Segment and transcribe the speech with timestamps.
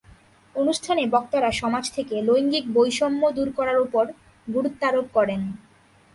[0.55, 4.05] অনুষ্ঠানে বক্তারা সমাজ থেকে লৈঙ্গিক বৈষম্য দূর করার ওপর
[4.47, 5.41] গুরুত্বারোপ করেন।